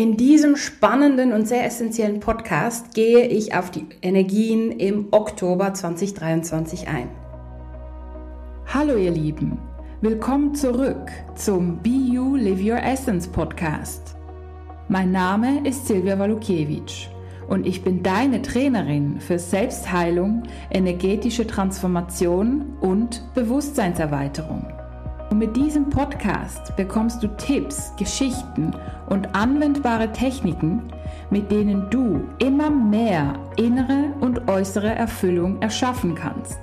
In 0.00 0.16
diesem 0.16 0.56
spannenden 0.56 1.34
und 1.34 1.46
sehr 1.46 1.66
essentiellen 1.66 2.20
Podcast 2.20 2.94
gehe 2.94 3.26
ich 3.26 3.54
auf 3.54 3.70
die 3.70 3.84
Energien 4.00 4.70
im 4.70 5.08
Oktober 5.10 5.74
2023 5.74 6.88
ein. 6.88 7.10
Hallo 8.72 8.96
ihr 8.96 9.10
Lieben, 9.10 9.58
willkommen 10.00 10.54
zurück 10.54 11.10
zum 11.34 11.82
Be 11.82 11.90
You 11.90 12.34
Live 12.34 12.62
Your 12.62 12.82
Essence 12.82 13.28
Podcast. 13.28 14.16
Mein 14.88 15.12
Name 15.12 15.68
ist 15.68 15.86
Silvia 15.86 16.18
Walukiewicz 16.18 17.08
und 17.50 17.66
ich 17.66 17.84
bin 17.84 18.02
deine 18.02 18.40
Trainerin 18.40 19.20
für 19.20 19.38
Selbstheilung, 19.38 20.44
energetische 20.70 21.46
Transformation 21.46 22.74
und 22.80 23.22
Bewusstseinserweiterung. 23.34 24.79
Und 25.30 25.38
mit 25.38 25.56
diesem 25.56 25.88
Podcast 25.88 26.74
bekommst 26.74 27.22
du 27.22 27.28
Tipps, 27.36 27.92
Geschichten 27.96 28.74
und 29.08 29.32
anwendbare 29.34 30.10
Techniken, 30.12 30.92
mit 31.30 31.52
denen 31.52 31.88
du 31.88 32.28
immer 32.38 32.68
mehr 32.68 33.34
innere 33.56 34.12
und 34.20 34.48
äußere 34.48 34.92
Erfüllung 34.92 35.62
erschaffen 35.62 36.16
kannst. 36.16 36.58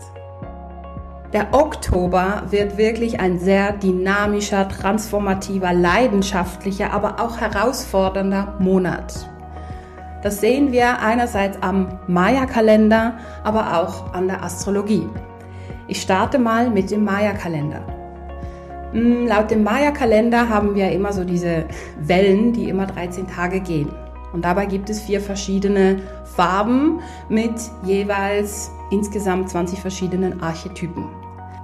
Der 1.32 1.54
Oktober 1.54 2.44
wird 2.50 2.78
wirklich 2.78 3.22
ein 3.22 3.40
sehr 3.40 3.72
dynamischer, 3.72 4.68
transformativer, 4.68 5.74
leidenschaftlicher, 5.74 6.92
aber 6.92 7.22
auch 7.22 7.38
herausfordernder 7.40 8.56
Monat. 8.60 9.30
Das 10.24 10.42
sehen 10.42 10.74
wir 10.74 11.00
einerseits 11.00 11.62
am 11.62 12.00
Maya-Kalender, 12.08 13.18
aber 13.44 13.78
auch 13.80 14.14
an 14.14 14.28
der 14.28 14.44
Astrologie. 14.44 15.08
Ich 15.88 16.02
starte 16.02 16.38
mal 16.38 16.70
mit 16.70 16.92
dem 16.92 17.06
Maya-Kalender. 17.06 17.97
Hm, 18.98 19.28
laut 19.28 19.52
dem 19.52 19.64
Maya-Kalender 19.64 20.50
haben 20.50 20.74
wir 20.74 20.92
immer 20.92 21.14
so 21.14 21.24
diese 21.24 21.66
Wellen, 22.00 22.52
die 22.52 22.68
immer 22.68 22.88
13 22.88 23.28
Tage 23.28 23.60
gehen. 23.60 23.90
Und 24.34 24.44
dabei 24.44 24.66
gibt 24.66 24.90
es 24.90 25.00
vier 25.02 25.22
verschiedene 25.22 26.02
Farben 26.26 27.00
mit 27.30 27.54
jeweils 27.84 28.72
insgesamt 28.90 29.52
20 29.52 29.82
verschiedenen 29.82 30.42
Archetypen. 30.42 31.06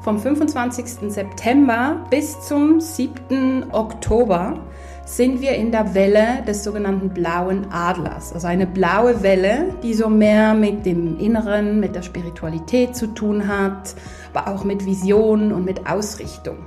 Vom 0.02 0.20
25. 0.20 1.12
September 1.12 2.06
bis 2.12 2.40
zum 2.42 2.80
7. 2.80 3.66
Oktober 3.72 4.60
sind 5.06 5.42
wir 5.42 5.54
in 5.54 5.72
der 5.72 5.96
Welle 5.96 6.44
des 6.48 6.64
sogenannten 6.64 7.10
blauen 7.10 7.66
Adlers. 7.72 8.32
Also 8.32 8.46
eine 8.46 8.68
blaue 8.68 9.24
Welle, 9.24 9.74
die 9.82 9.96
so 9.96 10.08
mehr 10.08 10.54
mit 10.54 10.86
dem 10.86 11.18
Inneren, 11.18 11.80
mit 11.80 11.96
der 11.96 12.04
Spiritualität 12.04 12.96
zu 12.96 13.08
tun 13.08 13.48
hat, 13.48 13.96
aber 14.36 14.54
auch 14.54 14.64
mit 14.64 14.86
Vision 14.86 15.52
und 15.52 15.66
mit 15.66 15.90
Ausrichtung. 15.90 16.58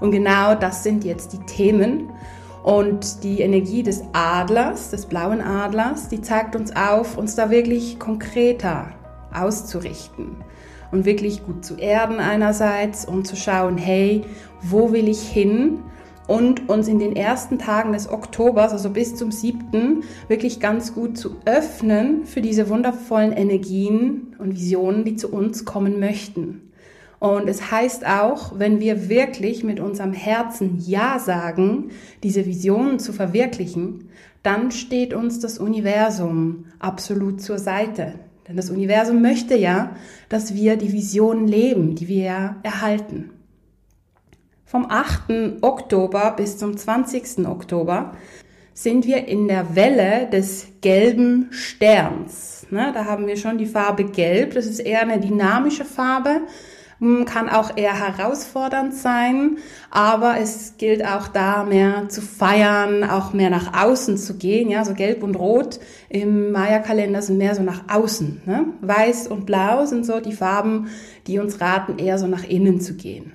Und 0.00 0.10
genau 0.10 0.54
das 0.54 0.82
sind 0.82 1.04
jetzt 1.04 1.32
die 1.32 1.40
Themen. 1.46 2.10
Und 2.62 3.22
die 3.22 3.40
Energie 3.42 3.82
des 3.82 4.02
Adlers, 4.14 4.90
des 4.90 5.06
blauen 5.06 5.42
Adlers, 5.42 6.08
die 6.08 6.22
zeigt 6.22 6.56
uns 6.56 6.74
auf, 6.74 7.18
uns 7.18 7.34
da 7.34 7.50
wirklich 7.50 7.98
konkreter 7.98 8.88
auszurichten 9.34 10.36
und 10.92 11.04
wirklich 11.04 11.44
gut 11.44 11.64
zu 11.64 11.76
erden 11.76 12.20
einerseits 12.20 13.04
und 13.04 13.26
zu 13.26 13.36
schauen, 13.36 13.76
hey, 13.76 14.22
wo 14.62 14.92
will 14.92 15.08
ich 15.08 15.20
hin? 15.20 15.80
Und 16.26 16.70
uns 16.70 16.88
in 16.88 16.98
den 16.98 17.16
ersten 17.16 17.58
Tagen 17.58 17.92
des 17.92 18.08
Oktobers, 18.08 18.72
also 18.72 18.88
bis 18.88 19.14
zum 19.14 19.30
7., 19.30 20.04
wirklich 20.28 20.58
ganz 20.58 20.94
gut 20.94 21.18
zu 21.18 21.36
öffnen 21.44 22.24
für 22.24 22.40
diese 22.40 22.70
wundervollen 22.70 23.32
Energien 23.32 24.34
und 24.38 24.54
Visionen, 24.54 25.04
die 25.04 25.16
zu 25.16 25.30
uns 25.30 25.66
kommen 25.66 26.00
möchten. 26.00 26.63
Und 27.24 27.48
es 27.48 27.70
heißt 27.70 28.06
auch, 28.06 28.58
wenn 28.58 28.80
wir 28.80 29.08
wirklich 29.08 29.64
mit 29.64 29.80
unserem 29.80 30.12
Herzen 30.12 30.78
Ja 30.84 31.18
sagen, 31.18 31.90
diese 32.22 32.44
Visionen 32.44 32.98
zu 32.98 33.14
verwirklichen, 33.14 34.10
dann 34.42 34.70
steht 34.70 35.14
uns 35.14 35.40
das 35.40 35.58
Universum 35.58 36.66
absolut 36.80 37.40
zur 37.40 37.58
Seite. 37.58 38.16
Denn 38.46 38.58
das 38.58 38.68
Universum 38.68 39.22
möchte 39.22 39.56
ja, 39.56 39.96
dass 40.28 40.52
wir 40.52 40.76
die 40.76 40.92
Visionen 40.92 41.48
leben, 41.48 41.94
die 41.94 42.08
wir 42.08 42.24
ja 42.24 42.56
erhalten. 42.62 43.30
Vom 44.66 44.84
8. 44.90 45.62
Oktober 45.62 46.34
bis 46.36 46.58
zum 46.58 46.76
20. 46.76 47.46
Oktober 47.46 48.12
sind 48.74 49.06
wir 49.06 49.26
in 49.28 49.48
der 49.48 49.74
Welle 49.74 50.28
des 50.30 50.66
gelben 50.82 51.48
Sterns. 51.52 52.66
Ne, 52.70 52.90
da 52.92 53.06
haben 53.06 53.26
wir 53.26 53.38
schon 53.38 53.56
die 53.56 53.64
Farbe 53.64 54.04
Gelb. 54.04 54.52
Das 54.52 54.66
ist 54.66 54.80
eher 54.80 55.00
eine 55.00 55.18
dynamische 55.20 55.86
Farbe 55.86 56.42
kann 57.24 57.48
auch 57.48 57.76
eher 57.76 57.94
herausfordernd 57.94 58.94
sein, 58.94 59.58
aber 59.90 60.36
es 60.40 60.74
gilt 60.78 61.04
auch 61.04 61.28
da 61.28 61.64
mehr 61.64 62.08
zu 62.08 62.22
feiern, 62.22 63.04
auch 63.04 63.32
mehr 63.32 63.50
nach 63.50 63.84
außen 63.84 64.16
zu 64.16 64.36
gehen. 64.36 64.70
Ja, 64.70 64.84
so 64.84 64.94
Gelb 64.94 65.22
und 65.22 65.36
Rot 65.36 65.80
im 66.08 66.52
Maya-Kalender 66.52 67.20
sind 67.22 67.38
mehr 67.38 67.54
so 67.54 67.62
nach 67.62 67.82
außen. 67.92 68.42
Ne? 68.46 68.66
Weiß 68.80 69.28
und 69.28 69.46
Blau 69.46 69.86
sind 69.86 70.06
so 70.06 70.20
die 70.20 70.32
Farben, 70.32 70.88
die 71.26 71.38
uns 71.38 71.60
raten, 71.60 71.98
eher 71.98 72.18
so 72.18 72.26
nach 72.26 72.44
innen 72.44 72.80
zu 72.80 72.94
gehen. 72.94 73.32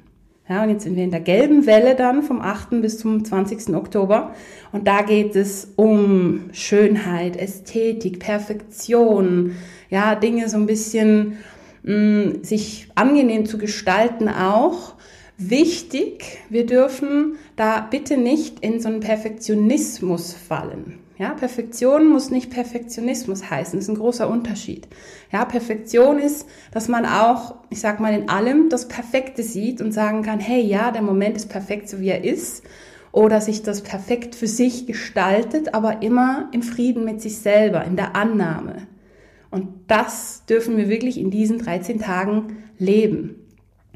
Ja, 0.50 0.64
und 0.64 0.70
jetzt 0.72 0.84
sind 0.84 0.96
wir 0.96 1.04
in 1.04 1.12
der 1.12 1.20
gelben 1.20 1.68
Welle 1.68 1.96
dann 1.96 2.24
vom 2.24 2.42
8. 2.42 2.82
bis 2.82 2.98
zum 2.98 3.24
20. 3.24 3.76
Oktober. 3.76 4.34
Und 4.72 4.88
da 4.88 5.04
geht 5.04 5.36
es 5.36 5.74
um 5.76 6.50
Schönheit, 6.54 7.38
Ästhetik, 7.38 8.20
Perfektion, 8.20 9.56
ja, 9.92 10.16
Dinge 10.16 10.50
so 10.50 10.58
ein 10.58 10.66
bisschen 10.66 11.38
mh, 11.84 12.44
sich 12.44 12.90
angenehm 12.96 13.46
zu 13.46 13.58
gestalten 13.58 14.30
auch. 14.30 14.96
Wichtig, 15.38 16.40
wir 16.50 16.66
dürfen 16.66 17.38
da 17.56 17.80
bitte 17.80 18.18
nicht 18.18 18.60
in 18.60 18.82
so 18.82 18.90
einen 18.90 19.00
Perfektionismus 19.00 20.34
fallen. 20.34 21.00
Ja, 21.20 21.34
Perfektion 21.34 22.08
muss 22.08 22.30
nicht 22.30 22.50
Perfektionismus 22.50 23.50
heißen. 23.50 23.78
Das 23.78 23.90
ist 23.90 23.90
ein 23.90 23.98
großer 24.00 24.30
Unterschied. 24.30 24.88
Ja, 25.34 25.44
Perfektion 25.44 26.18
ist, 26.18 26.48
dass 26.72 26.88
man 26.88 27.06
auch, 27.06 27.56
ich 27.70 27.82
sag 27.82 28.00
mal, 28.00 28.14
in 28.14 28.30
allem 28.30 28.70
das 28.70 28.88
Perfekte 28.88 29.44
sieht 29.44 29.82
und 29.82 29.92
sagen 29.92 30.24
kann, 30.24 30.40
hey, 30.40 30.62
ja, 30.62 30.92
der 30.92 31.02
Moment 31.02 31.36
ist 31.36 31.50
perfekt, 31.50 31.90
so 31.90 32.00
wie 32.00 32.08
er 32.08 32.24
ist. 32.24 32.64
Oder 33.12 33.42
sich 33.42 33.64
das 33.64 33.82
perfekt 33.82 34.34
für 34.34 34.48
sich 34.48 34.88
gestaltet, 34.88 35.74
aber 35.74 36.02
immer 36.02 36.48
im 36.54 36.62
Frieden 36.62 37.04
mit 37.04 37.22
sich 37.22 37.40
selber, 37.40 37.84
in 37.84 37.98
der 37.98 38.16
Annahme. 38.16 38.88
Und 39.52 39.68
das 39.88 40.46
dürfen 40.46 40.78
wir 40.78 40.90
wirklich 40.90 41.20
in 41.20 41.32
diesen 41.32 41.60
13 41.60 42.00
Tagen 42.00 42.58
leben. 42.78 43.36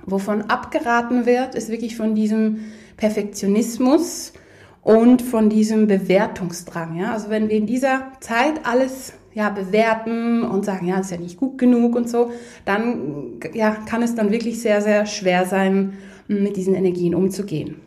Wovon 0.06 0.41
abgeraten 0.44 1.25
wird, 1.25 1.56
ist 1.56 1.69
wirklich 1.69 1.96
von 1.96 2.16
diesem 2.16 2.59
Perfektionismus 2.97 4.34
und 4.81 5.22
von 5.22 5.50
diesem 5.50 5.88
Bewertungsdrang. 5.88 6.97
Ja? 6.97 7.13
Also 7.13 7.30
wenn 7.30 7.50
wir 7.50 7.56
in 7.56 7.68
dieser 7.68 8.12
Zeit 8.19 8.66
alles 8.66 9.13
ja, 9.34 9.50
bewerten 9.50 10.44
und 10.44 10.66
sagen, 10.66 10.88
ja, 10.88 11.00
ist 11.00 11.12
ja 11.12 11.18
nicht 11.18 11.38
gut 11.38 11.58
genug 11.58 11.96
und 11.96 12.09
so, 12.09 12.31
dann 12.66 13.40
ja, 13.53 13.72
kann 13.72 14.03
es 14.03 14.16
dann 14.16 14.31
wirklich 14.31 14.62
sehr, 14.62 14.81
sehr 14.81 15.06
schwer 15.06 15.46
sein, 15.46 15.94
mit 16.28 16.56
diesen 16.56 16.75
Energien 16.75 17.16
umzugehen. 17.16 17.78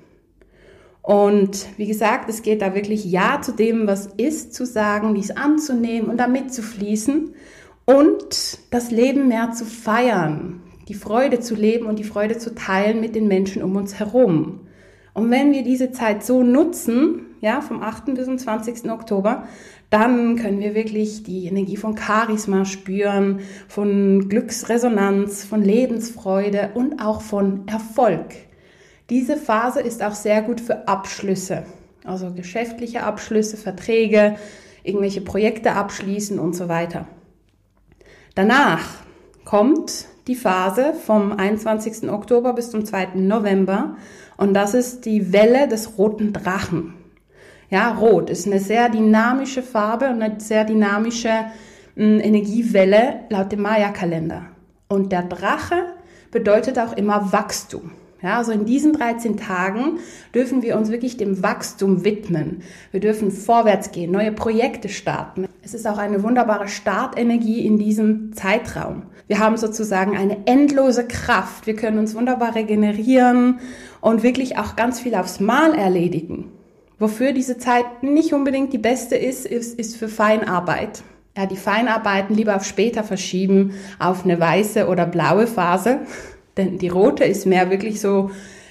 Und 1.07 1.69
wie 1.77 1.87
gesagt, 1.87 2.29
es 2.29 2.43
geht 2.43 2.63
da 2.63 2.75
wirklich 2.75 3.05
Ja 3.05 3.41
zu 3.41 3.53
dem, 3.53 3.87
was 3.87 4.09
ist, 4.17 4.53
zu 4.55 4.67
sagen, 4.67 5.15
dies 5.15 5.31
anzunehmen 5.31 6.11
und 6.11 6.17
damit 6.17 6.53
zu 6.53 6.63
fließen 6.63 7.33
und 7.85 8.59
das 8.73 8.91
Leben 8.91 9.29
mehr 9.29 9.53
zu 9.53 9.67
feiern, 9.67 10.63
die 10.89 10.95
Freude 10.95 11.39
zu 11.39 11.55
leben 11.55 11.87
und 11.87 12.01
die 12.01 12.05
Freude 12.05 12.39
zu 12.39 12.57
teilen 12.57 13.01
mit 13.01 13.15
den 13.15 13.29
Menschen 13.29 13.63
um 13.63 13.77
uns 13.77 14.01
herum. 14.01 14.63
Und 15.15 15.31
wenn 15.31 15.53
wir 15.53 15.63
diese 15.63 15.93
Zeit 15.93 16.25
so 16.25 16.43
nutzen, 16.43 17.27
ja, 17.41 17.61
vom 17.61 17.85
8. 17.85 18.07
bis 18.07 18.25
zum 18.25 18.37
20. 18.37 18.91
Oktober, 18.91 19.45
dann 19.91 20.35
können 20.35 20.59
wir 20.59 20.75
wirklich 20.75 21.23
die 21.23 21.47
Energie 21.47 21.77
von 21.77 21.97
Charisma 21.97 22.65
spüren, 22.65 23.43
von 23.69 24.29
Glücksresonanz, 24.29 25.45
von 25.45 25.63
Lebensfreude 25.63 26.71
und 26.75 27.01
auch 27.01 27.21
von 27.21 27.69
Erfolg. 27.69 28.46
Diese 29.09 29.37
Phase 29.37 29.81
ist 29.81 30.03
auch 30.03 30.15
sehr 30.15 30.43
gut 30.43 30.61
für 30.61 30.89
Abschlüsse, 30.89 31.65
also 32.05 32.33
geschäftliche 32.33 33.05
Abschlüsse, 33.05 33.57
Verträge, 33.57 34.37
irgendwelche 34.83 35.21
Projekte 35.21 35.73
abschließen 35.73 36.39
und 36.39 36.55
so 36.55 36.69
weiter. 36.69 37.07
Danach 38.35 38.83
kommt 39.45 40.07
die 40.27 40.35
Phase 40.35 40.93
vom 40.93 41.33
21. 41.33 42.11
Oktober 42.11 42.53
bis 42.53 42.71
zum 42.71 42.85
2. 42.85 43.15
November 43.15 43.97
und 44.37 44.55
das 44.55 44.75
ist 44.75 45.05
die 45.05 45.33
Welle 45.33 45.69
des 45.69 45.99
roten 45.99 46.33
Drachen. 46.33 46.95
Ja, 47.71 47.93
rot 47.93 48.31
ist 48.31 48.47
eine 48.47 48.61
sehr 48.61 48.89
dynamische 48.89 49.63
Farbe 49.63 50.09
und 50.09 50.23
eine 50.23 50.41
sehr 50.41 50.65
dynamische 50.65 51.31
äh, 51.97 52.19
Energiewelle 52.19 53.21
laut 53.29 53.51
dem 53.51 53.63
Maya-Kalender. 53.63 54.47
Und 54.89 55.11
der 55.11 55.23
Drache 55.23 55.95
bedeutet 56.31 56.79
auch 56.79 56.97
immer 56.97 57.33
Wachstum. 57.33 57.93
Ja, 58.23 58.39
also 58.39 58.53
in 58.53 58.65
diesen 58.65 58.95
13 58.95 59.37
Tagen 59.37 59.99
dürfen 60.35 60.63
wir 60.63 60.79
uns 60.79 60.91
wirklich 60.91 61.19
dem 61.19 61.43
Wachstum 61.43 62.05
widmen. 62.05 62.63
Wir 62.91 63.01
dürfen 63.01 63.31
vorwärts 63.31 63.93
gehen, 63.93 64.11
neue 64.11 64.33
Projekte 64.33 64.89
starten. 64.89 65.47
Es 65.63 65.75
ist 65.75 65.87
auch 65.87 65.99
eine 65.99 66.23
wunderbare 66.23 66.69
Startenergie 66.69 67.67
in 67.67 67.79
diesem 67.79 68.33
Zeitraum. 68.33 69.03
Wir 69.27 69.39
haben 69.39 69.57
sozusagen 69.57 70.17
eine 70.17 70.47
endlose 70.47 71.07
Kraft. 71.07 71.67
Wir 71.67 71.77
können 71.77 71.99
uns 71.99 72.15
wunderbar 72.15 72.55
regenerieren 72.55 73.59
und 74.01 74.23
wirklich 74.23 74.57
auch 74.57 74.77
ganz 74.77 75.01
viel 75.01 75.15
aufs 75.15 75.41
Mal 75.41 75.75
erledigen. 75.75 76.53
Wofür 76.99 77.33
diese 77.33 77.59
Zeit 77.59 78.03
nicht 78.03 78.33
unbedingt 78.33 78.73
die 78.73 78.79
beste 78.79 79.17
ist, 79.17 79.45
ist, 79.45 79.79
ist 79.79 79.97
für 79.97 80.09
Feinarbeit. 80.09 81.03
Ja, 81.37 81.45
die 81.45 81.57
Feinarbeiten 81.57 82.35
lieber 82.35 82.57
auf 82.57 82.65
später 82.65 83.05
verschieben, 83.05 83.73
auf 83.99 84.25
eine 84.25 84.41
weiße 84.41 84.87
oder 84.87 85.05
blaue 85.05 85.47
Phase. 85.47 86.01
Denn 86.57 86.79
die 86.79 86.89
rote 86.89 87.25
ist 87.25 87.47
mehr 87.47 87.71
wirklich 87.71 88.01
so, 88.01 88.31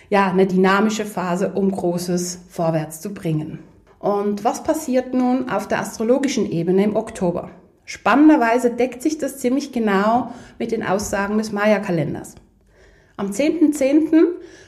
ja, 0.10 0.30
eine 0.30 0.48
dynamische 0.48 1.06
Phase, 1.06 1.54
um 1.54 1.72
Großes 1.72 2.40
vorwärts 2.50 3.02
zu 3.02 3.14
bringen. 3.14 3.60
Und 4.00 4.44
was 4.44 4.64
passiert 4.64 5.14
nun 5.14 5.50
auf 5.50 5.68
der 5.68 5.80
astrologischen 5.80 6.50
Ebene 6.50 6.84
im 6.84 6.96
Oktober? 6.96 7.50
Spannenderweise 7.86 8.72
deckt 8.72 9.02
sich 9.02 9.18
das 9.18 9.38
ziemlich 9.38 9.72
genau 9.72 10.32
mit 10.58 10.72
den 10.72 10.84
Aussagen 10.84 11.38
des 11.38 11.52
Maya-Kalenders. 11.52 12.36
Am 13.18 13.32
10.10. 13.32 13.78
.10. 13.78 14.24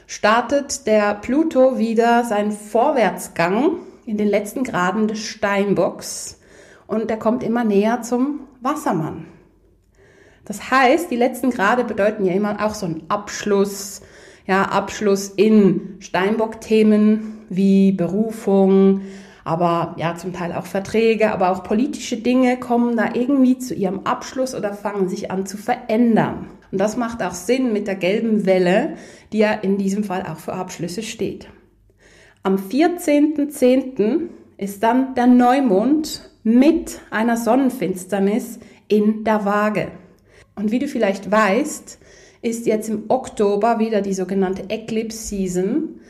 startet 0.06 0.86
der 0.86 1.14
Pluto 1.14 1.78
wieder 1.78 2.24
seinen 2.24 2.52
Vorwärtsgang 2.52 3.76
in 4.06 4.16
den 4.16 4.28
letzten 4.28 4.64
Graden 4.64 5.06
des 5.06 5.18
Steinbocks 5.18 6.40
und 6.86 7.10
er 7.10 7.18
kommt 7.18 7.42
immer 7.42 7.64
näher 7.64 8.02
zum 8.02 8.40
Wassermann. 8.60 9.26
Das 10.48 10.70
heißt, 10.70 11.10
die 11.10 11.16
letzten 11.16 11.50
Grade 11.50 11.84
bedeuten 11.84 12.24
ja 12.24 12.32
immer 12.32 12.64
auch 12.64 12.74
so 12.74 12.86
einen 12.86 13.02
Abschluss, 13.08 14.00
ja, 14.46 14.62
Abschluss 14.62 15.28
in 15.28 15.96
Steinbock-Themen 16.00 17.44
wie 17.50 17.92
Berufung, 17.92 19.02
aber 19.44 19.94
ja, 19.98 20.14
zum 20.14 20.32
Teil 20.32 20.54
auch 20.54 20.64
Verträge, 20.64 21.32
aber 21.32 21.50
auch 21.50 21.62
politische 21.62 22.16
Dinge 22.16 22.58
kommen 22.58 22.96
da 22.96 23.10
irgendwie 23.12 23.58
zu 23.58 23.74
ihrem 23.74 24.06
Abschluss 24.06 24.54
oder 24.54 24.72
fangen 24.72 25.10
sich 25.10 25.30
an 25.30 25.44
zu 25.44 25.58
verändern. 25.58 26.46
Und 26.72 26.78
das 26.78 26.96
macht 26.96 27.22
auch 27.22 27.32
Sinn 27.32 27.74
mit 27.74 27.86
der 27.86 27.96
gelben 27.96 28.46
Welle, 28.46 28.94
die 29.32 29.38
ja 29.38 29.52
in 29.52 29.76
diesem 29.76 30.02
Fall 30.02 30.22
auch 30.22 30.38
für 30.38 30.54
Abschlüsse 30.54 31.02
steht. 31.02 31.48
Am 32.42 32.56
14.10. 32.56 34.28
ist 34.56 34.82
dann 34.82 35.14
der 35.14 35.26
Neumond 35.26 36.30
mit 36.42 37.00
einer 37.10 37.36
Sonnenfinsternis 37.36 38.60
in 38.88 39.24
der 39.24 39.44
Waage. 39.44 39.88
Und 40.58 40.72
wie 40.72 40.80
du 40.80 40.88
vielleicht 40.88 41.30
weißt, 41.30 41.98
ist 42.42 42.66
jetzt 42.66 42.88
im 42.88 43.04
Oktober 43.08 43.78
wieder 43.78 44.00
die 44.00 44.12
sogenannte 44.12 44.68
Eclipse 44.68 45.18
Season. 45.18 46.00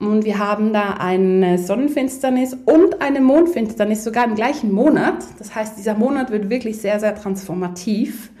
Und 0.00 0.24
wir 0.24 0.40
haben 0.40 0.72
da 0.72 0.94
eine 0.94 1.58
Sonnenfinsternis 1.58 2.54
und 2.54 3.00
eine 3.00 3.20
Mondfinsternis 3.20 4.02
sogar 4.02 4.24
im 4.24 4.34
gleichen 4.34 4.72
Monat. 4.72 5.24
Das 5.38 5.54
heißt, 5.54 5.78
dieser 5.78 5.94
Monat 5.94 6.32
wird 6.32 6.50
wirklich 6.50 6.78
sehr, 6.78 6.98
sehr 6.98 7.14
transformativ. 7.14 8.32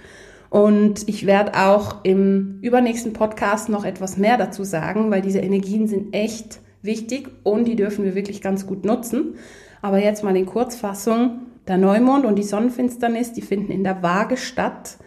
Und 0.50 1.08
ich 1.08 1.24
werde 1.24 1.54
auch 1.54 2.04
im 2.04 2.58
übernächsten 2.60 3.12
Podcast 3.12 3.68
noch 3.68 3.84
etwas 3.84 4.16
mehr 4.16 4.36
dazu 4.36 4.64
sagen, 4.64 5.10
weil 5.10 5.22
diese 5.22 5.40
Energien 5.40 5.86
sind 5.86 6.14
echt 6.14 6.60
wichtig 6.82 7.28
und 7.44 7.66
die 7.66 7.76
dürfen 7.76 8.04
wir 8.04 8.14
wirklich 8.14 8.40
ganz 8.40 8.66
gut 8.66 8.84
nutzen. 8.84 9.36
Aber 9.82 9.98
jetzt 9.98 10.24
mal 10.24 10.36
in 10.36 10.46
Kurzfassung. 10.46 11.42
Der 11.66 11.78
Neumond 11.78 12.26
und 12.26 12.36
die 12.36 12.42
Sonnenfinsternis, 12.42 13.32
die 13.32 13.40
finden 13.40 13.72
in 13.72 13.84
der 13.84 14.02
Waage 14.02 14.36
statt. 14.36 14.98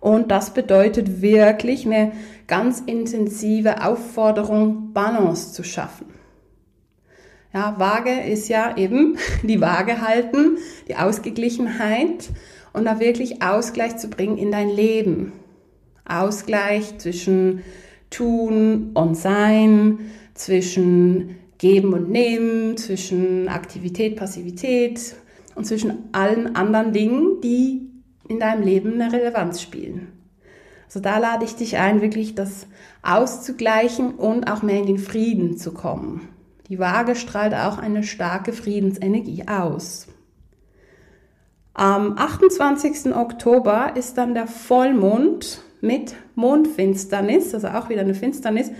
Und 0.00 0.30
das 0.30 0.54
bedeutet 0.54 1.20
wirklich 1.20 1.86
eine 1.86 2.12
ganz 2.46 2.80
intensive 2.80 3.84
Aufforderung, 3.84 4.92
Balance 4.92 5.52
zu 5.52 5.62
schaffen. 5.62 6.06
Ja, 7.52 7.74
Waage 7.78 8.10
ist 8.10 8.48
ja 8.48 8.76
eben 8.76 9.18
die 9.42 9.60
Waage 9.60 10.00
halten, 10.00 10.58
die 10.88 10.96
Ausgeglichenheit 10.96 12.30
und 12.72 12.84
da 12.84 13.00
wirklich 13.00 13.42
Ausgleich 13.42 13.96
zu 13.96 14.08
bringen 14.08 14.38
in 14.38 14.50
dein 14.50 14.70
Leben. 14.70 15.32
Ausgleich 16.06 16.98
zwischen 16.98 17.62
Tun 18.08 18.90
und 18.94 19.16
Sein, 19.16 19.98
zwischen 20.34 21.36
Geben 21.58 21.92
und 21.92 22.10
Nehmen, 22.10 22.76
zwischen 22.76 23.48
Aktivität, 23.48 24.16
Passivität 24.16 25.14
und 25.54 25.66
zwischen 25.66 26.08
allen 26.12 26.56
anderen 26.56 26.92
Dingen, 26.92 27.40
die 27.42 27.90
in 28.28 28.38
deinem 28.38 28.62
Leben 28.62 29.00
eine 29.00 29.12
Relevanz 29.12 29.60
spielen. 29.60 29.89
Also 30.90 30.98
da 30.98 31.18
lade 31.18 31.44
ich 31.44 31.54
dich 31.54 31.76
ein, 31.76 32.02
wirklich 32.02 32.34
das 32.34 32.66
auszugleichen 33.02 34.16
und 34.16 34.50
auch 34.50 34.62
mehr 34.62 34.80
in 34.80 34.86
den 34.86 34.98
Frieden 34.98 35.56
zu 35.56 35.72
kommen. 35.72 36.28
Die 36.68 36.80
Waage 36.80 37.14
strahlt 37.14 37.54
auch 37.54 37.78
eine 37.78 38.02
starke 38.02 38.52
Friedensenergie 38.52 39.46
aus. 39.46 40.08
Am 41.74 42.18
28. 42.18 43.14
Oktober 43.14 43.92
ist 43.94 44.18
dann 44.18 44.34
der 44.34 44.48
Vollmond 44.48 45.62
mit 45.80 46.16
Mondfinsternis, 46.34 47.54
also 47.54 47.68
auch 47.68 47.88
wieder 47.88 48.00
eine 48.00 48.14
Finsternis, 48.14 48.72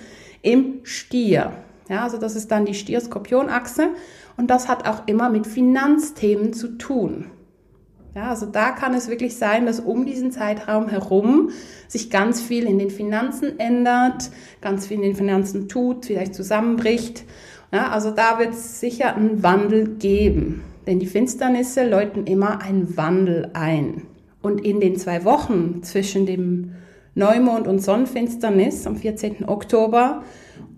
im 0.43 0.81
Stier. 0.83 1.53
Ja, 1.89 2.03
also 2.03 2.19
das 2.19 2.35
ist 2.35 2.51
dann 2.51 2.65
die 2.65 2.75
Stier-Skorpion-Achse 2.75 3.91
und 4.37 4.51
das 4.51 4.67
hat 4.67 4.89
auch 4.89 5.07
immer 5.07 5.31
mit 5.31 5.47
Finanzthemen 5.47 6.55
zu 6.55 6.77
tun. 6.77 7.27
Ja, 8.15 8.29
also 8.29 8.47
da 8.47 8.73
kann 8.73 8.93
es 8.95 9.09
wirklich 9.09 9.37
sein, 9.37 9.67
dass 9.67 9.79
um 9.79 10.05
diesen 10.05 10.33
Zeitraum 10.33 10.89
herum 10.89 11.51
sich 11.87 12.11
ganz 12.11 12.41
viel 12.41 12.65
in 12.65 12.79
den 12.79 12.91
Finanzen 12.91 13.59
ändert, 13.61 14.31
ganz 14.61 14.89
viel 14.89 14.97
in 14.97 15.03
den 15.03 15.15
Finanzen 15.15 15.69
tut, 15.69 16.07
vielleicht 16.07 16.35
zusammenbricht. 16.35 17.25
Ja, 17.73 17.91
also 17.91 18.11
da 18.11 18.41
wird 18.41 18.55
es 18.55 18.81
sicher 18.81 19.15
einen 19.15 19.43
Wandel 19.45 19.97
geben. 19.97 20.63
Denn 20.87 20.99
die 20.99 21.07
Finsternisse 21.07 21.89
läuten 21.89 22.27
immer 22.27 22.63
einen 22.63 22.97
Wandel 22.97 23.51
ein. 23.53 24.03
Und 24.43 24.65
in 24.65 24.81
den 24.81 24.97
zwei 24.97 25.25
Wochen 25.25 25.83
zwischen 25.83 26.27
dem 26.27 26.73
Neumond 27.15 27.69
und 27.69 27.81
Sonnenfinsternis 27.81 28.87
am 28.87 28.97
14. 28.97 29.49
Oktober 29.49 30.23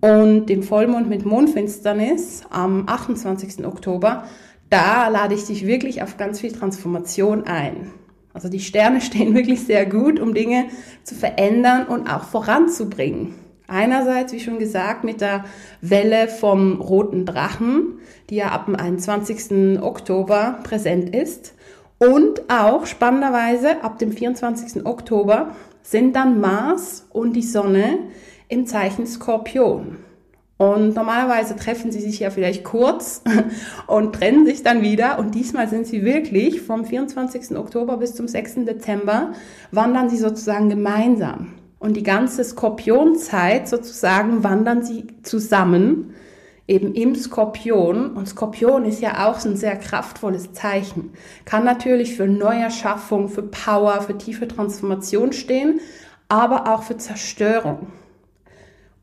und 0.00 0.46
dem 0.46 0.62
Vollmond 0.62 1.08
mit 1.08 1.24
Mondfinsternis 1.24 2.42
am 2.50 2.88
28. 2.88 3.64
Oktober, 3.64 4.24
da 4.72 5.08
lade 5.08 5.34
ich 5.34 5.44
dich 5.44 5.66
wirklich 5.66 6.02
auf 6.02 6.16
ganz 6.16 6.40
viel 6.40 6.52
Transformation 6.52 7.44
ein. 7.44 7.92
Also 8.32 8.48
die 8.48 8.60
Sterne 8.60 9.00
stehen 9.02 9.34
wirklich 9.34 9.66
sehr 9.66 9.84
gut, 9.86 10.18
um 10.18 10.34
Dinge 10.34 10.66
zu 11.04 11.14
verändern 11.14 11.86
und 11.86 12.08
auch 12.08 12.24
voranzubringen. 12.24 13.34
Einerseits, 13.68 14.32
wie 14.32 14.40
schon 14.40 14.58
gesagt, 14.58 15.04
mit 15.04 15.20
der 15.20 15.44
Welle 15.80 16.28
vom 16.28 16.80
roten 16.80 17.24
Drachen, 17.24 17.98
die 18.28 18.36
ja 18.36 18.48
ab 18.48 18.66
dem 18.66 18.76
21. 18.76 19.82
Oktober 19.82 20.58
präsent 20.62 21.14
ist. 21.14 21.54
Und 21.98 22.50
auch 22.50 22.86
spannenderweise 22.86 23.82
ab 23.84 23.98
dem 23.98 24.12
24. 24.12 24.84
Oktober 24.84 25.54
sind 25.82 26.16
dann 26.16 26.40
Mars 26.40 27.06
und 27.10 27.34
die 27.34 27.42
Sonne 27.42 27.98
im 28.48 28.66
Zeichen 28.66 29.06
Skorpion. 29.06 29.98
Und 30.62 30.94
normalerweise 30.94 31.56
treffen 31.56 31.90
sie 31.90 31.98
sich 31.98 32.20
ja 32.20 32.30
vielleicht 32.30 32.62
kurz 32.62 33.24
und 33.88 34.14
trennen 34.14 34.46
sich 34.46 34.62
dann 34.62 34.80
wieder. 34.80 35.18
Und 35.18 35.34
diesmal 35.34 35.68
sind 35.68 35.88
sie 35.88 36.04
wirklich 36.04 36.60
vom 36.60 36.84
24. 36.84 37.56
Oktober 37.56 37.96
bis 37.96 38.14
zum 38.14 38.28
6. 38.28 38.64
Dezember 38.64 39.32
wandern 39.72 40.08
sie 40.08 40.18
sozusagen 40.18 40.68
gemeinsam. 40.68 41.54
Und 41.80 41.96
die 41.96 42.04
ganze 42.04 42.44
Skorpionzeit 42.44 43.66
sozusagen 43.66 44.44
wandern 44.44 44.84
sie 44.84 45.08
zusammen, 45.24 46.14
eben 46.68 46.94
im 46.94 47.16
Skorpion. 47.16 48.12
Und 48.12 48.28
Skorpion 48.28 48.84
ist 48.84 49.00
ja 49.00 49.28
auch 49.28 49.44
ein 49.44 49.56
sehr 49.56 49.74
kraftvolles 49.74 50.52
Zeichen. 50.52 51.12
Kann 51.44 51.64
natürlich 51.64 52.14
für 52.14 52.28
Neuerschaffung, 52.28 53.28
für 53.28 53.42
Power, 53.42 54.00
für 54.02 54.16
tiefe 54.16 54.46
Transformation 54.46 55.32
stehen, 55.32 55.80
aber 56.28 56.72
auch 56.72 56.84
für 56.84 56.98
Zerstörung. 56.98 57.88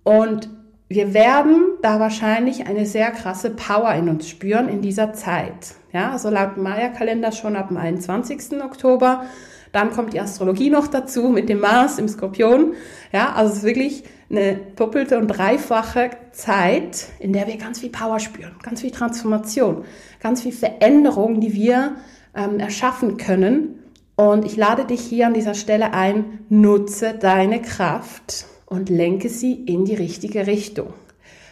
Und 0.06 0.50
wir 0.89 1.13
werden 1.13 1.77
da 1.81 2.00
wahrscheinlich 2.00 2.67
eine 2.67 2.86
sehr 2.86 3.12
krasse 3.12 3.51
Power 3.51 3.93
in 3.93 4.10
uns 4.10 4.27
spüren 4.27 4.67
in 4.67 4.81
dieser 4.81 5.13
Zeit. 5.13 5.75
Ja, 5.93 6.12
also 6.12 6.29
laut 6.29 6.58
Maya-Kalender 6.58 7.31
schon 7.31 7.55
ab 7.55 7.69
dem 7.69 7.77
21. 7.77 8.62
Oktober 8.62 9.24
dann 9.72 9.91
kommt 9.91 10.13
die 10.13 10.19
Astrologie 10.19 10.69
noch 10.69 10.88
dazu 10.88 11.29
mit 11.29 11.50
dem 11.50 11.60
Mars 11.60 12.00
im 12.00 12.08
Skorpion. 12.08 12.74
Ja, 13.12 13.34
also 13.34 13.51
es 13.51 13.58
ist 13.60 13.63
wirklich 13.63 14.03
eine 14.29 14.55
doppelte 14.75 15.17
und 15.17 15.27
dreifache 15.27 16.12
Zeit, 16.31 17.08
in 17.19 17.34
der 17.34 17.48
wir 17.48 17.58
ganz 17.58 17.79
viel 17.79 17.89
Power 17.89 18.19
spüren, 18.19 18.55
ganz 18.63 18.81
viel 18.81 18.91
Transformation, 18.91 19.86
ganz 20.22 20.41
viel 20.41 20.51
Veränderung, 20.51 21.39
die 21.39 21.53
wir 21.53 21.96
ähm, 22.36 22.60
erschaffen 22.60 23.17
können. 23.17 23.79
Und 24.15 24.46
ich 24.46 24.58
lade 24.58 24.86
dich 24.86 25.01
hier 25.01 25.27
an 25.27 25.34
dieser 25.34 25.53
Stelle 25.53 25.93
ein, 25.93 26.39
nutze 26.50 27.13
deine 27.13 27.62
Kraft 27.62 28.46
und 28.70 28.90
lenke 28.90 29.30
sie 29.30 29.54
in 29.54 29.84
die 29.86 29.96
richtige 29.96 30.48
Richtung. 30.48 30.94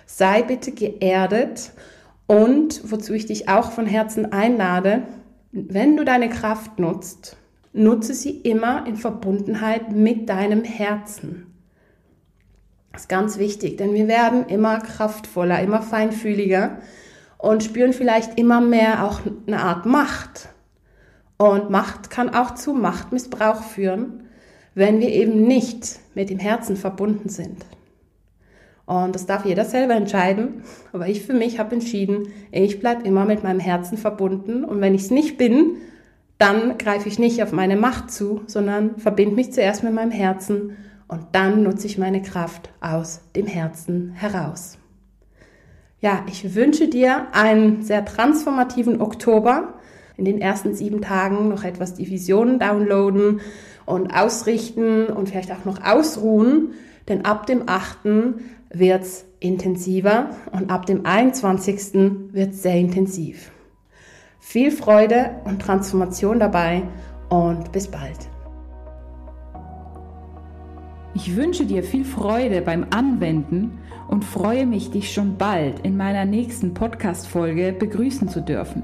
Sei 0.05 0.43
bitte 0.43 0.71
geerdet 0.71 1.71
und 2.27 2.89
wozu 2.89 3.13
ich 3.13 3.25
dich 3.25 3.49
auch 3.49 3.71
von 3.71 3.85
Herzen 3.85 4.31
einlade, 4.31 5.03
wenn 5.51 5.97
du 5.97 6.05
deine 6.05 6.29
Kraft 6.29 6.79
nutzt, 6.79 7.37
nutze 7.73 8.13
sie 8.13 8.31
immer 8.31 8.85
in 8.85 8.95
Verbundenheit 8.95 9.91
mit 9.91 10.29
deinem 10.29 10.63
Herzen. 10.63 11.53
Das 12.91 13.03
ist 13.03 13.09
ganz 13.09 13.37
wichtig, 13.37 13.77
denn 13.77 13.93
wir 13.93 14.07
werden 14.07 14.47
immer 14.47 14.79
kraftvoller, 14.79 15.61
immer 15.61 15.81
feinfühliger 15.81 16.79
und 17.37 17.63
spüren 17.63 17.93
vielleicht 17.93 18.39
immer 18.39 18.61
mehr 18.61 19.05
auch 19.05 19.21
eine 19.45 19.61
Art 19.61 19.85
Macht. 19.85 20.49
Und 21.37 21.69
Macht 21.69 22.09
kann 22.09 22.33
auch 22.33 22.55
zu 22.55 22.73
Machtmissbrauch 22.73 23.61
führen, 23.63 24.26
wenn 24.77 24.99
wir 24.99 25.09
eben 25.09 25.47
nicht 25.47 25.99
mit 26.13 26.29
dem 26.29 26.37
Herzen 26.37 26.77
verbunden 26.77 27.29
sind. 27.29 27.65
Und 28.85 29.15
das 29.15 29.25
darf 29.25 29.43
jeder 29.43 29.65
selber 29.65 29.95
entscheiden. 29.95 30.61
Aber 30.93 31.07
ich 31.07 31.23
für 31.23 31.33
mich 31.33 31.57
habe 31.57 31.75
entschieden, 31.75 32.27
ich 32.51 32.79
bleibe 32.79 33.03
immer 33.03 33.25
mit 33.25 33.43
meinem 33.43 33.59
Herzen 33.59 33.97
verbunden. 33.97 34.63
Und 34.63 34.79
wenn 34.79 34.93
ich 34.93 35.01
es 35.01 35.11
nicht 35.11 35.37
bin, 35.37 35.77
dann 36.37 36.77
greife 36.77 37.09
ich 37.09 37.17
nicht 37.17 37.41
auf 37.41 37.51
meine 37.51 37.75
Macht 37.75 38.11
zu, 38.11 38.41
sondern 38.45 38.97
verbinde 38.97 39.35
mich 39.35 39.51
zuerst 39.51 39.83
mit 39.83 39.93
meinem 39.93 40.11
Herzen 40.11 40.77
und 41.07 41.23
dann 41.31 41.63
nutze 41.63 41.87
ich 41.87 41.97
meine 41.97 42.21
Kraft 42.21 42.69
aus 42.79 43.21
dem 43.35 43.47
Herzen 43.47 44.11
heraus. 44.11 44.77
Ja, 45.99 46.23
ich 46.27 46.53
wünsche 46.53 46.87
dir 46.87 47.27
einen 47.31 47.81
sehr 47.81 48.05
transformativen 48.05 49.01
Oktober. 49.01 49.76
In 50.17 50.25
den 50.25 50.41
ersten 50.41 50.73
sieben 50.73 51.01
Tagen 51.01 51.47
noch 51.47 51.63
etwas 51.63 51.93
die 51.93 52.09
Visionen 52.09 52.59
downloaden 52.59 53.41
und 53.85 54.11
ausrichten 54.11 55.07
und 55.07 55.29
vielleicht 55.29 55.51
auch 55.51 55.63
noch 55.63 55.83
ausruhen, 55.83 56.73
denn 57.07 57.23
ab 57.23 57.45
dem 57.45 57.63
8. 57.67 57.99
wird's 58.73 59.25
intensiver 59.39 60.31
und 60.51 60.71
ab 60.71 60.87
dem 60.87 61.05
21. 61.05 62.33
wird's 62.33 62.63
sehr 62.63 62.75
intensiv. 62.75 63.51
Viel 64.39 64.71
Freude 64.71 65.41
und 65.45 65.61
Transformation 65.61 66.39
dabei 66.39 66.83
und 67.29 67.71
bis 67.71 67.87
bald. 67.87 68.17
Ich 71.13 71.35
wünsche 71.35 71.65
dir 71.65 71.83
viel 71.83 72.05
Freude 72.05 72.61
beim 72.61 72.87
Anwenden 72.89 73.79
und 74.07 74.23
freue 74.23 74.65
mich, 74.65 74.91
dich 74.91 75.13
schon 75.13 75.37
bald 75.37 75.79
in 75.81 75.97
meiner 75.97 76.25
nächsten 76.25 76.73
Podcast-Folge 76.73 77.73
begrüßen 77.73 78.29
zu 78.29 78.41
dürfen. 78.41 78.83